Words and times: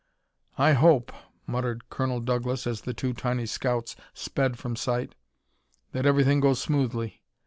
"I 0.57 0.71
hope," 0.73 1.11
muttered 1.45 1.91
Colonel 1.91 2.21
Douglas 2.21 2.65
as 2.65 2.81
the 2.81 2.91
two 2.95 3.13
tiny 3.13 3.45
scouts 3.45 3.95
sped 4.15 4.57
from 4.57 4.75
sight, 4.75 5.13
"that 5.91 6.07
everything 6.07 6.39
goes 6.39 6.59
smoothly. 6.59 7.21